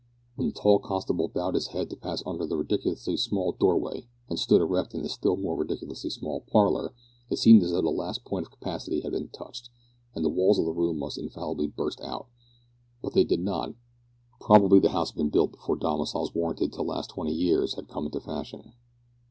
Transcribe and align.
When 0.35 0.47
the 0.47 0.53
tall 0.53 0.79
constable 0.79 1.27
bowed 1.27 1.53
his 1.53 1.67
head 1.67 1.91
to 1.91 1.95
pass 1.95 2.23
under 2.25 2.43
the 2.47 2.57
ridiculously 2.57 3.17
small 3.17 3.51
doorway, 3.51 4.07
and 4.27 4.39
stood 4.39 4.59
erect 4.59 4.95
in 4.95 5.03
the 5.03 5.09
still 5.09 5.37
more 5.37 5.55
ridiculously 5.55 6.09
small 6.09 6.39
parlour, 6.51 6.95
it 7.29 7.35
seemed 7.37 7.61
as 7.61 7.69
though 7.69 7.83
the 7.83 7.91
last 7.91 8.25
point 8.25 8.47
of 8.47 8.51
capacity 8.51 9.01
had 9.01 9.11
been 9.11 9.27
touched, 9.27 9.69
and 10.15 10.25
the 10.25 10.29
walls 10.29 10.57
of 10.57 10.65
the 10.65 10.73
room 10.73 10.97
must 10.97 11.19
infallibly 11.19 11.67
burst 11.67 12.01
out. 12.01 12.25
But 13.03 13.13
they 13.13 13.25
did 13.25 13.41
not! 13.41 13.75
Probably 14.39 14.79
the 14.79 14.89
house 14.89 15.11
had 15.11 15.17
been 15.17 15.29
built 15.29 15.51
before 15.51 15.75
domiciles 15.75 16.33
warranted 16.33 16.73
to 16.73 16.81
last 16.81 17.11
twenty 17.11 17.33
years 17.35 17.75
had 17.75 17.87
come 17.87 18.05
into 18.07 18.21
fashion. 18.21 18.73